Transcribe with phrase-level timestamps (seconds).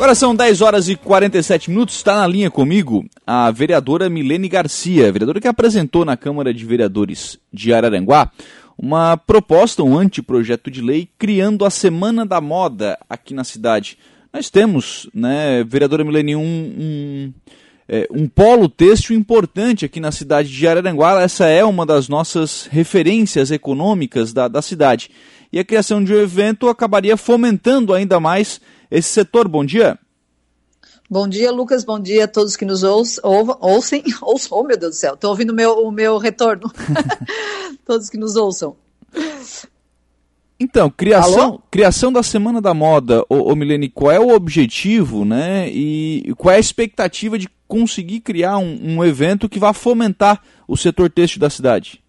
[0.00, 1.96] Agora são 10 horas e 47 minutos.
[1.96, 7.38] Está na linha comigo a vereadora Milene Garcia, vereadora que apresentou na Câmara de Vereadores
[7.52, 8.30] de Araranguá
[8.78, 13.98] uma proposta, um anteprojeto de lei, criando a Semana da Moda aqui na cidade.
[14.32, 17.32] Nós temos, né, vereadora Milene, um, um,
[17.86, 21.20] é, um polo têxtil importante aqui na cidade de Araranguá.
[21.20, 25.10] Essa é uma das nossas referências econômicas da, da cidade.
[25.52, 29.48] E a criação de um evento acabaria fomentando ainda mais esse setor.
[29.48, 29.98] Bom dia.
[31.08, 31.84] Bom dia, Lucas.
[31.84, 33.22] Bom dia a todos que nos ouçam.
[33.60, 36.70] ouçam, ouçam oh, meu Deus do céu, estou ouvindo o meu, o meu retorno.
[37.84, 38.76] todos que nos ouçam.
[40.58, 45.70] Então, criação, criação da Semana da Moda, ô, ô Milene, qual é o objetivo, né?
[45.70, 50.76] E qual é a expectativa de conseguir criar um, um evento que vá fomentar o
[50.76, 51.99] setor têxtil da cidade?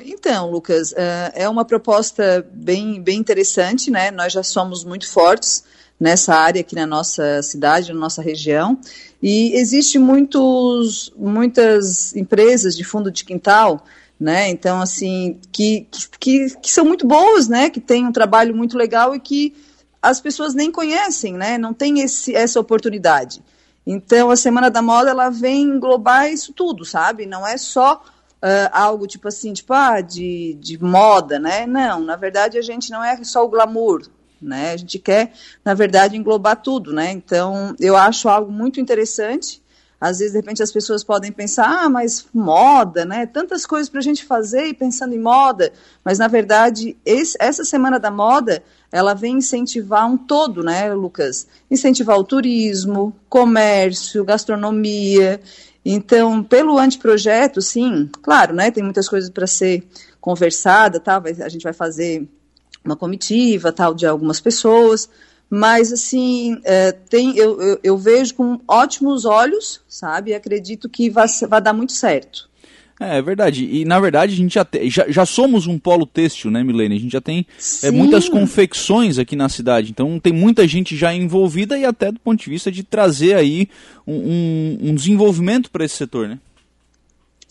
[0.00, 4.10] Então, Lucas, é, é uma proposta bem, bem interessante, né?
[4.10, 5.64] Nós já somos muito fortes
[5.98, 8.78] nessa área aqui na nossa cidade, na nossa região,
[9.22, 13.84] e existe muitos, muitas empresas de fundo de quintal,
[14.18, 14.48] né?
[14.48, 15.86] Então, assim, que,
[16.18, 17.70] que, que são muito boas, né?
[17.70, 19.54] Que têm um trabalho muito legal e que
[20.00, 21.56] as pessoas nem conhecem, né?
[21.56, 23.40] Não tem esse, essa oportunidade.
[23.86, 27.26] Então, a Semana da Moda, ela vem englobar isso tudo, sabe?
[27.26, 28.02] Não é só
[28.42, 31.66] uh, algo tipo assim, tipo, ah, de, de moda, né?
[31.66, 34.02] Não, na verdade a gente não é só o glamour,
[34.40, 34.72] né?
[34.72, 35.32] A gente quer,
[35.64, 37.12] na verdade, englobar tudo, né?
[37.12, 39.61] Então, eu acho algo muito interessante.
[40.02, 43.24] Às vezes, de repente, as pessoas podem pensar, ah, mas moda, né?
[43.24, 45.72] Tantas coisas para a gente fazer e pensando em moda.
[46.04, 51.46] Mas, na verdade, esse, essa Semana da Moda, ela vem incentivar um todo, né, Lucas?
[51.70, 55.40] Incentivar o turismo, comércio, gastronomia.
[55.84, 59.86] Então, pelo anteprojeto, sim, claro, né, tem muitas coisas para ser
[60.20, 62.28] conversada, tá, a gente vai fazer
[62.84, 65.08] uma comitiva, tal, de algumas pessoas,
[65.54, 71.26] mas, assim, é, tem, eu, eu, eu, vejo com ótimos olhos, sabe, acredito que vai,
[71.46, 72.48] vai dar muito certo.
[72.98, 73.68] É, é verdade.
[73.70, 76.96] E na verdade a gente já, te, já, já somos um polo têxtil, né, Milene?
[76.96, 77.46] A gente já tem
[77.82, 79.90] é, muitas confecções aqui na cidade.
[79.90, 83.68] Então tem muita gente já envolvida e até do ponto de vista de trazer aí
[84.06, 86.38] um, um, um desenvolvimento para esse setor, né?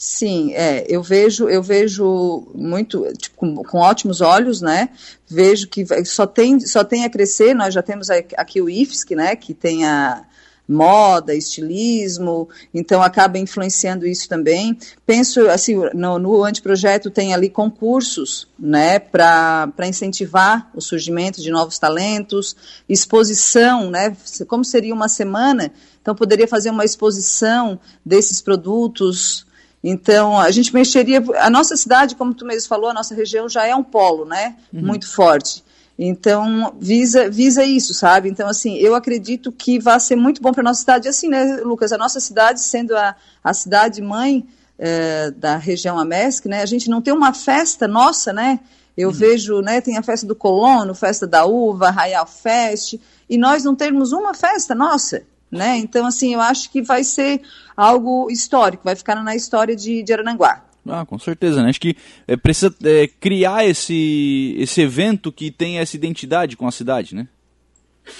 [0.03, 4.89] Sim, é, eu vejo, eu vejo muito, tipo, com, com, ótimos olhos, né?
[5.29, 7.53] Vejo que só tem, só tem a crescer.
[7.53, 9.35] Nós já temos aqui o IFSC, né?
[9.35, 10.25] Que tem a,
[10.67, 14.75] moda, estilismo, então acaba influenciando isso também.
[15.05, 21.77] Penso, assim, no, no anteprojeto tem ali concursos, né, para incentivar o surgimento de novos
[21.77, 22.55] talentos,
[22.87, 24.15] exposição, né,
[24.47, 29.45] como seria uma semana, então poderia fazer uma exposição desses produtos,
[29.83, 31.23] então, a gente mexeria.
[31.39, 34.55] A nossa cidade, como tu mesmo falou, a nossa região já é um polo, né?
[34.71, 34.81] Uhum.
[34.81, 35.63] Muito forte.
[35.97, 38.29] Então, visa, visa isso, sabe?
[38.29, 41.07] Então, assim, eu acredito que vai ser muito bom para a nossa cidade.
[41.07, 41.91] Assim, né, Lucas?
[41.91, 44.45] A nossa cidade, sendo a, a cidade mãe
[44.77, 46.61] é, da região Amesc, né?
[46.61, 48.59] A gente não tem uma festa nossa, né?
[48.95, 49.15] Eu uhum.
[49.15, 49.81] vejo, né?
[49.81, 52.99] Tem a festa do colono, festa da uva, Raial Fest,
[53.29, 55.77] e nós não temos uma festa nossa, né?
[55.77, 57.41] Então, assim, eu acho que vai ser
[57.75, 60.63] algo histórico, vai ficar na história de, de Arananguá.
[60.87, 61.69] Ah, com certeza, né?
[61.69, 61.95] Acho que
[62.27, 67.27] é, precisa é, criar esse, esse evento que tem essa identidade com a cidade, né?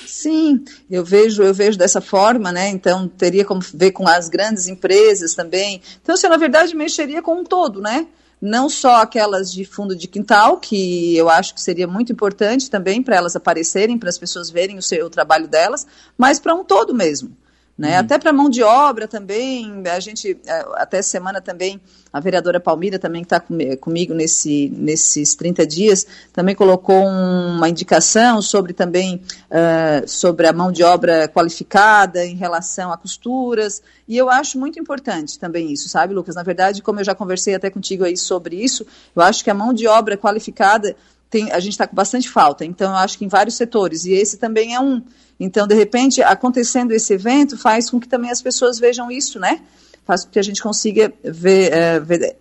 [0.05, 2.69] Sim, eu vejo, eu vejo dessa forma, né?
[2.69, 5.81] Então teria como ver com as grandes empresas também.
[6.01, 8.05] Então, você na verdade mexeria com um todo, né?
[8.41, 13.03] Não só aquelas de fundo de quintal, que eu acho que seria muito importante também
[13.03, 15.85] para elas aparecerem, para as pessoas verem o, seu, o trabalho delas,
[16.17, 17.37] mas para um todo mesmo.
[17.81, 17.93] Né?
[17.93, 17.99] Uhum.
[18.01, 21.81] Até para mão de obra também, a gente, é, até semana também,
[22.13, 23.43] a vereadora Palmira também que está
[23.79, 29.15] comigo nesse, nesses 30 dias, também colocou uma indicação sobre também,
[29.49, 34.79] uh, sobre a mão de obra qualificada em relação a costuras, e eu acho muito
[34.79, 36.35] importante também isso, sabe, Lucas?
[36.35, 39.55] Na verdade, como eu já conversei até contigo aí sobre isso, eu acho que a
[39.55, 40.95] mão de obra qualificada
[41.31, 44.11] tem, a gente está com bastante falta, então eu acho que em vários setores, e
[44.11, 45.01] esse também é um.
[45.39, 49.61] Então, de repente, acontecendo esse evento faz com que também as pessoas vejam isso, né?
[50.05, 52.35] Faz com que a gente consiga ver, é, ver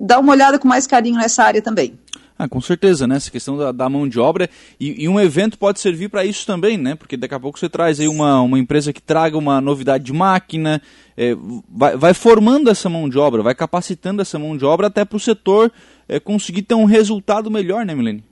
[0.00, 1.98] dar uma olhada com mais carinho nessa área também.
[2.36, 3.16] Ah, com certeza, né?
[3.16, 4.48] Essa questão da, da mão de obra.
[4.80, 6.94] E, e, um evento pode servir para isso também, né?
[6.94, 10.12] Porque daqui a pouco você traz aí uma, uma empresa que traga uma novidade de
[10.14, 10.80] máquina,
[11.14, 11.36] é,
[11.68, 15.18] vai, vai, formando essa mão de obra, vai capacitando essa mão de obra até para
[15.18, 15.70] o setor
[16.08, 18.24] é, conseguir ter um resultado melhor, né, Milene?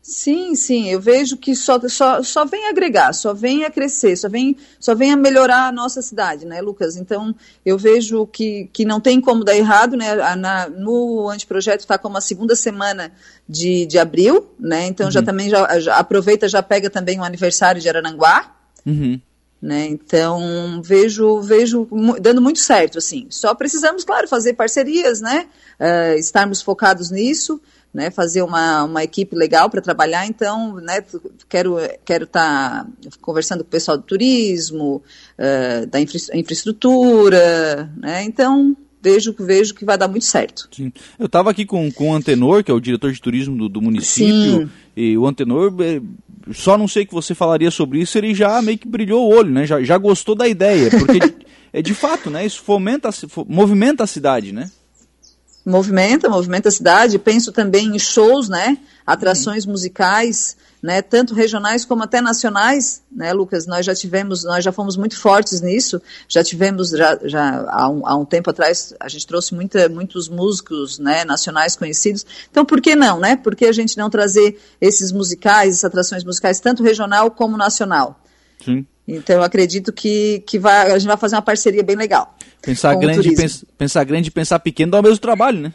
[0.00, 4.26] Sim, sim, eu vejo que só, só, só vem agregar, só vem a crescer, só
[4.28, 6.96] vem, só vem a melhorar a nossa cidade, né, Lucas?
[6.96, 7.34] Então,
[7.64, 10.14] eu vejo que, que não tem como dar errado, né?
[10.36, 13.12] Na, no anteprojeto está como a segunda semana
[13.46, 14.86] de, de abril, né?
[14.86, 15.12] Então, uhum.
[15.12, 18.54] já também já, já, aproveita, já pega também o aniversário de Arananguá,
[18.88, 19.20] Uhum.
[19.60, 19.86] Né?
[19.86, 21.88] Então vejo vejo
[22.20, 23.26] dando muito certo assim.
[23.28, 25.48] Só precisamos, claro, fazer parcerias, né?
[25.80, 27.60] Uh, estarmos focados nisso,
[27.92, 28.10] né?
[28.10, 30.26] Fazer uma, uma equipe legal para trabalhar.
[30.26, 31.02] Então, né?
[31.48, 35.02] Quero quero estar tá conversando com o pessoal do turismo,
[35.38, 38.24] uh, da infra infraestrutura, né?
[38.24, 40.68] Então vejo, vejo que vai dar muito certo.
[40.70, 40.92] Sim.
[41.18, 43.82] Eu estava aqui com, com o Antenor, que é o diretor de turismo do, do
[43.82, 44.70] município, Sim.
[44.96, 46.00] e o Antenor, é,
[46.52, 49.50] só não sei que você falaria sobre isso, ele já meio que brilhou o olho,
[49.50, 49.66] né?
[49.66, 51.18] Já, já gostou da ideia, porque
[51.72, 52.44] é de fato, né?
[52.44, 53.10] Isso fomenta,
[53.46, 54.70] movimenta a cidade, né?
[55.68, 57.18] Movimenta, movimenta a cidade.
[57.18, 58.78] Penso também em shows, né?
[59.06, 59.72] Atrações uhum.
[59.72, 63.66] musicais né, tanto regionais como até nacionais, né, Lucas?
[63.66, 68.06] Nós já tivemos, nós já fomos muito fortes nisso, já tivemos, já, já há, um,
[68.06, 72.24] há um tempo atrás, a gente trouxe muita, muitos músicos né, nacionais conhecidos.
[72.50, 73.36] Então, por que não, né?
[73.36, 78.20] Por que a gente não trazer esses musicais, essas atrações musicais, tanto regional como nacional?
[78.64, 78.86] Sim.
[79.08, 82.36] Então, eu acredito que, que vai, a gente vai fazer uma parceria bem legal.
[82.60, 85.72] Pensar grande, pens, pensar grande e pensar pequeno dá o mesmo trabalho, né?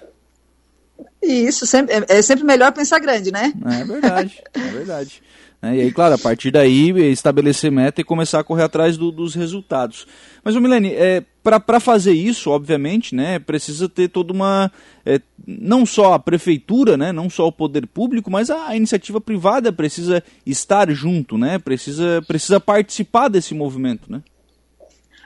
[1.21, 3.51] E isso sempre, é, é sempre melhor pensar grande, né?
[3.65, 5.23] É verdade, é verdade.
[5.63, 9.13] É, e aí, claro, a partir daí, estabelecer meta e começar a correr atrás do,
[9.13, 10.05] dos resultados.
[10.43, 14.69] Mas, Milene, é, para fazer isso, obviamente, né, precisa ter toda uma.
[15.05, 19.21] É, não só a prefeitura, né, não só o poder público, mas a, a, iniciativa
[19.21, 24.21] privada precisa estar junto, né, precisa, precisa participar desse movimento, né?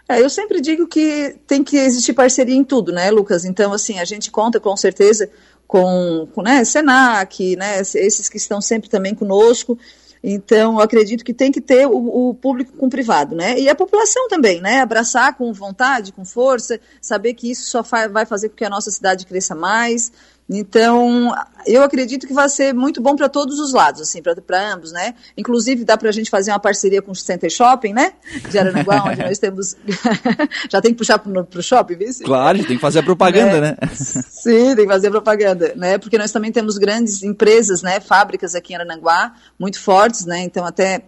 [0.07, 3.43] É, eu sempre digo que tem que existir parceria em tudo, né, Lucas?
[3.43, 5.29] Então, assim, a gente conta com certeza
[5.67, 9.77] com, com né, Senac, né, esses que estão sempre também conosco.
[10.29, 13.57] Então, acredito que tem que ter o, o, público com o privado, né?
[13.57, 14.81] E a população também, né?
[14.81, 18.91] Abraçar com vontade, com força, saber que isso só vai fazer com que a nossa
[18.91, 20.11] cidade cresça mais,
[20.49, 21.35] então,
[21.65, 25.13] eu acredito que vai ser muito bom para todos os lados, assim, para ambos, né?
[25.37, 28.13] Inclusive, dá para a gente fazer uma parceria com o Center Shopping, né?
[28.49, 29.75] De Aranaguá, onde nós temos.
[30.71, 32.07] Já tem que puxar para o shopping, viu?
[32.23, 33.61] Claro, tem que fazer a propaganda, é.
[33.61, 33.77] né?
[33.93, 35.97] Sim, tem que fazer a propaganda, né?
[35.97, 37.99] Porque nós também temos grandes empresas, né?
[37.99, 40.39] Fábricas aqui em Aranaguá, muito fortes, né?
[40.39, 41.03] Então, até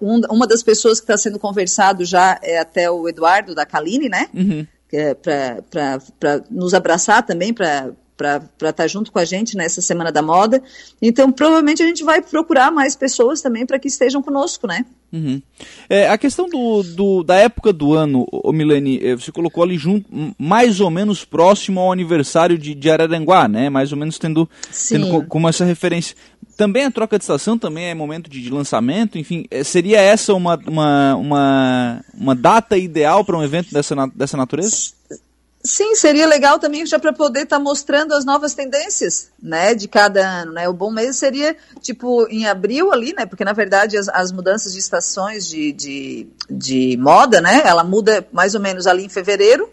[0.00, 4.08] um, uma das pessoas que está sendo conversado já é até o Eduardo da Caline,
[4.08, 4.26] né?
[4.34, 4.66] Uhum.
[4.92, 7.90] É para nos abraçar também, para
[8.20, 10.62] para estar tá junto com a gente nessa Semana da Moda.
[11.00, 14.84] Então, provavelmente a gente vai procurar mais pessoas também para que estejam conosco, né?
[15.10, 15.40] Uhum.
[15.88, 19.78] É, a questão do, do, da época do ano, o Milene, é, você colocou ali
[19.78, 20.06] junto,
[20.38, 23.70] mais ou menos próximo ao aniversário de, de Araranguá, né?
[23.70, 24.46] Mais ou menos tendo,
[24.86, 26.14] tendo como essa referência.
[26.58, 30.34] Também a troca de estação também é momento de, de lançamento, enfim, é, seria essa
[30.34, 34.92] uma, uma, uma, uma data ideal para um evento dessa, dessa natureza?
[35.62, 39.86] Sim, seria legal também já para poder estar tá mostrando as novas tendências, né, de
[39.88, 40.66] cada ano, né?
[40.66, 43.26] O bom mês seria tipo em abril ali, né?
[43.26, 47.62] Porque na verdade as, as mudanças de estações de, de, de moda, né?
[47.62, 49.68] Ela muda mais ou menos ali em fevereiro,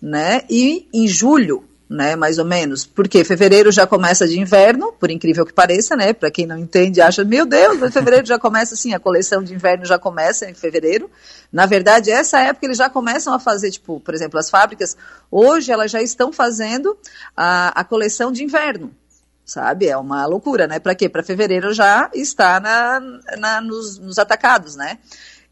[0.00, 0.42] né?
[0.50, 5.44] E em julho né, mais ou menos, porque fevereiro já começa de inverno, por incrível
[5.44, 8.98] que pareça, né, para quem não entende, acha, meu Deus, fevereiro já começa assim, a
[8.98, 11.10] coleção de inverno já começa em fevereiro.
[11.52, 14.96] Na verdade, essa época eles já começam a fazer, tipo, por exemplo, as fábricas,
[15.30, 16.96] hoje elas já estão fazendo
[17.36, 18.90] a, a coleção de inverno,
[19.44, 19.86] sabe?
[19.86, 20.78] É uma loucura, né?
[20.78, 21.08] Para quê?
[21.08, 23.00] Para fevereiro já está na,
[23.38, 24.98] na nos, nos atacados, né?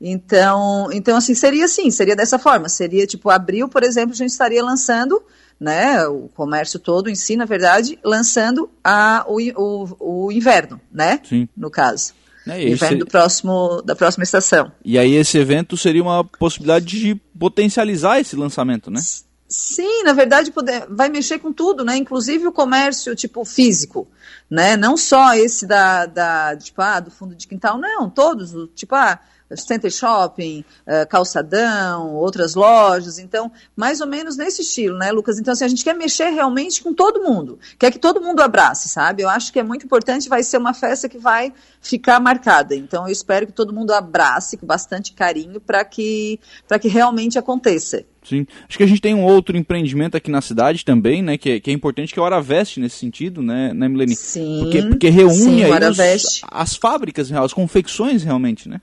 [0.01, 2.71] Então, então, assim, seria assim, seria dessa forma.
[2.71, 5.23] Seria, tipo, abril, por exemplo, a gente estaria lançando
[5.61, 11.21] né, o comércio todo em si, na verdade, lançando a, o, o, o inverno, né,
[11.23, 11.47] Sim.
[11.55, 12.15] no caso.
[12.49, 14.73] É, inverno do próximo, da próxima estação.
[14.83, 19.01] E aí esse evento seria uma possibilidade de potencializar esse lançamento, né?
[19.47, 21.97] Sim, na verdade poder, vai mexer com tudo, né?
[21.97, 24.09] Inclusive o comércio tipo físico,
[24.49, 24.77] né?
[24.77, 29.21] Não só esse da, da tipo, ah, do fundo de quintal, não, todos, tipo, ah,
[29.57, 33.19] Center Shopping, uh, Calçadão, outras lojas.
[33.19, 35.39] Então, mais ou menos nesse estilo, né, Lucas?
[35.39, 37.59] Então, assim, a gente quer mexer realmente com todo mundo.
[37.79, 39.23] Quer que todo mundo abrace, sabe?
[39.23, 42.75] Eu acho que é muito importante, vai ser uma festa que vai ficar marcada.
[42.75, 46.39] Então, eu espero que todo mundo abrace com bastante carinho para que,
[46.81, 48.05] que realmente aconteça.
[48.23, 48.47] Sim.
[48.69, 51.39] Acho que a gente tem um outro empreendimento aqui na cidade também, né?
[51.39, 54.15] Que é, que é importante, que é o Araveste nesse sentido, né, né Milene?
[54.15, 54.61] Sim.
[54.63, 58.81] Porque, porque reúne sim, aí os, as fábricas, as confecções realmente, né?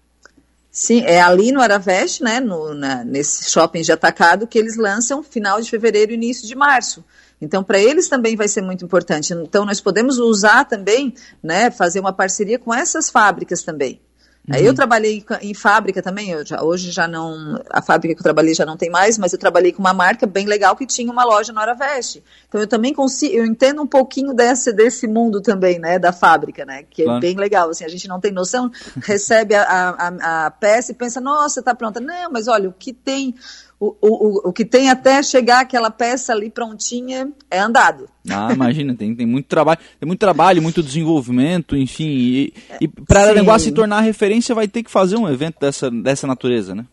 [0.80, 5.24] Sim, é ali no Araveste, né, no, na, nesse shopping de atacado, que eles lançam
[5.24, 7.04] final de fevereiro e início de março.
[7.42, 9.34] Então, para eles também vai ser muito importante.
[9.34, 14.00] Então, nós podemos usar também, né, fazer uma parceria com essas fábricas também.
[14.48, 14.56] Uhum.
[14.56, 18.66] Eu trabalhei em fábrica também, já, hoje já não, a fábrica que eu trabalhei já
[18.66, 21.52] não tem mais, mas eu trabalhei com uma marca bem legal que tinha uma loja
[21.52, 22.24] na Hora Veste.
[22.48, 26.66] Então eu também consigo, eu entendo um pouquinho desse, desse mundo também, né, da fábrica,
[26.66, 27.18] né, que é claro.
[27.18, 28.72] é bem legal, assim, a gente não tem noção,
[29.04, 32.00] recebe a, a, a peça e pensa, nossa, tá pronta.
[32.00, 33.36] Não, mas olha, o que tem
[33.80, 38.10] o, o, o que tem até chegar aquela peça ali prontinha é andado.
[38.30, 42.08] Ah, imagina, tem, tem muito trabalho, tem muito trabalho, muito desenvolvimento, enfim.
[42.08, 45.92] E, e para o negócio se tornar referência, vai ter que fazer um evento dessa,
[45.92, 46.86] dessa natureza, né?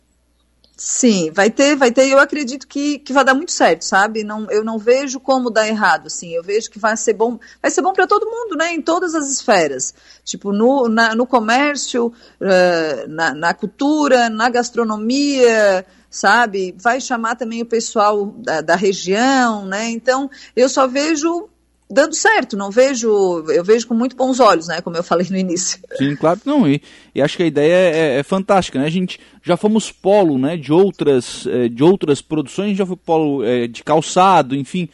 [0.77, 2.09] Sim, vai ter, vai ter.
[2.09, 4.25] Eu acredito que, que vai dar muito certo, sabe?
[4.25, 6.31] Não, eu não vejo como dar errado, assim.
[6.33, 8.73] Eu vejo que vai ser bom, vai ser bom para todo mundo, né?
[8.73, 15.85] Em todas as esferas, tipo no, na, no comércio, uh, na, na cultura, na gastronomia,
[16.09, 16.75] sabe?
[16.77, 19.89] Vai chamar também o pessoal da, da região, né?
[19.91, 21.47] Então, eu só vejo
[21.89, 25.37] dando certo, não vejo, eu vejo com muito bons olhos, né, como eu falei no
[25.37, 25.79] início.
[25.97, 26.81] Sim, claro que não, e,
[27.13, 30.57] e acho que a ideia é, é, fantástica, né, a gente já fomos polo, né,
[30.57, 34.89] de outras, é, de outras produções, já foi polo é, de calçado, enfim,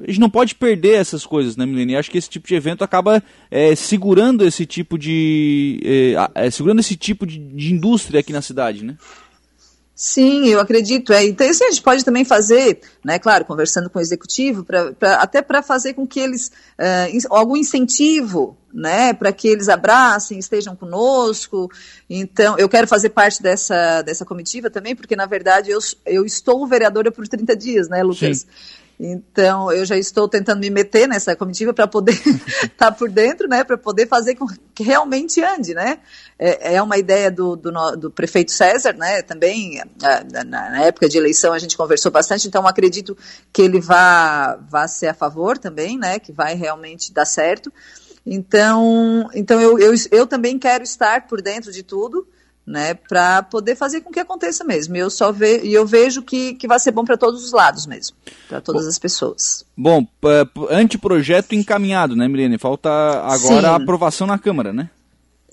[0.00, 1.96] a gente não pode perder essas coisas, né, Milene?
[1.96, 5.80] Acho que esse tipo de evento acaba é, segurando esse tipo de,
[6.34, 8.96] é, segurando esse tipo de, de indústria aqui na cidade, né?
[9.94, 11.12] Sim, eu acredito.
[11.12, 11.24] É.
[11.24, 15.16] Então, isso a gente pode também fazer, né, claro, conversando com o executivo, pra, pra
[15.16, 20.74] até para fazer com que eles, uh, algum incentivo, né, para que eles abracem, estejam
[20.74, 21.70] conosco.
[22.10, 26.66] Então, eu quero fazer parte dessa, dessa comitiva também, porque, na verdade, eu, eu estou
[26.66, 28.38] vereadora por 30 dias, né, Lucas?
[28.38, 28.46] Sim.
[28.98, 33.48] Então, eu já estou tentando me meter nessa comitiva para poder estar tá por dentro,
[33.48, 35.98] né, para poder fazer com que realmente ande, né.
[36.38, 41.18] É, é uma ideia do, do, do, prefeito César, né, também, na, na, época de
[41.18, 43.16] eleição a gente conversou bastante, então acredito
[43.52, 47.72] que ele vá, vá ser a favor também, né, que vai realmente dar certo.
[48.24, 52.26] Então, então eu, eu, eu também quero estar por dentro de tudo,
[52.66, 54.96] né, para poder fazer com que aconteça mesmo.
[54.96, 57.86] Eu só ve e eu vejo que, que vai ser bom para todos os lados
[57.86, 58.16] mesmo,
[58.48, 59.64] para todas bom, as pessoas.
[59.76, 60.06] Bom,
[60.70, 62.58] anteprojeto encaminhado, né, Milene?
[62.58, 63.66] Falta agora Sim.
[63.66, 64.88] a aprovação na Câmara, né?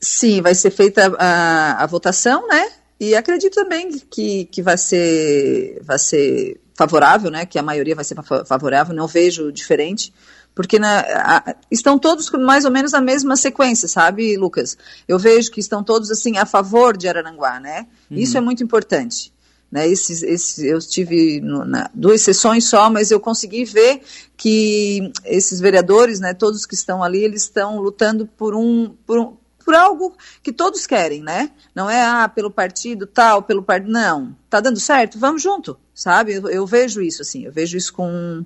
[0.02, 2.72] Sim, vai ser feita a, a votação, né?
[3.00, 7.46] E acredito também que, que vai ser vai ser favorável, né?
[7.46, 8.96] Que a maioria vai ser favorável.
[8.96, 10.12] Não vejo diferente
[10.54, 14.78] porque na, a, estão todos mais ou menos na mesma sequência, sabe, Lucas?
[15.08, 17.88] Eu vejo que estão todos assim a favor de Araranguá, né?
[18.10, 18.18] Uhum.
[18.18, 19.34] Isso é muito importante.
[19.72, 24.02] Né, esse, esse, eu tive no, na, duas sessões só, mas eu consegui ver
[24.36, 29.38] que esses vereadores, né, todos que estão ali, eles estão lutando por um, por um,
[29.64, 31.52] por algo que todos querem, né?
[31.74, 33.92] Não é ah, pelo partido tal, pelo partido.
[33.92, 34.36] Não.
[34.50, 35.20] Tá dando certo?
[35.20, 36.34] Vamos junto, sabe?
[36.34, 38.46] Eu, eu, vejo isso, assim, eu vejo isso com,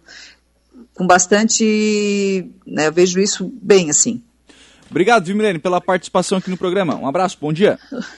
[0.94, 2.50] com bastante.
[2.66, 4.24] Né, eu vejo isso bem assim.
[4.90, 6.96] Obrigado, viu, Milene, pela participação aqui no programa.
[6.96, 7.78] Um abraço, bom dia.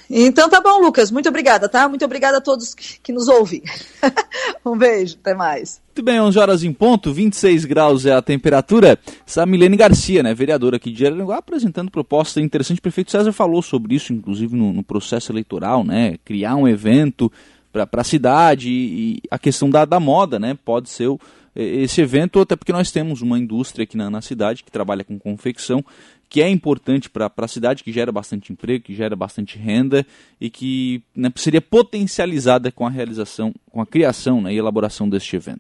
[0.10, 1.10] Então tá bom, Lucas.
[1.12, 1.88] Muito obrigada, tá?
[1.88, 3.64] Muito obrigada a todos que, que nos ouvem.
[4.66, 5.82] um beijo, até mais.
[5.88, 9.00] Muito bem, 11 horas em ponto, 26 graus é a temperatura.
[9.26, 12.80] Essa Milene Garcia, né, vereadora aqui de Araranguá, apresentando proposta interessante.
[12.80, 16.18] O prefeito César falou sobre isso, inclusive no, no processo eleitoral, né?
[16.24, 17.32] Criar um evento
[17.72, 20.58] para a cidade e, e, a questão da, da moda, né?
[20.64, 21.20] Pode ser o
[21.58, 25.18] esse evento, até porque nós temos uma indústria aqui na, na cidade que trabalha com
[25.18, 25.84] confecção,
[26.30, 30.06] que é importante para a cidade, que gera bastante emprego, que gera bastante renda
[30.40, 35.36] e que né, seria potencializada com a realização, com a criação né, e elaboração deste
[35.36, 35.56] evento.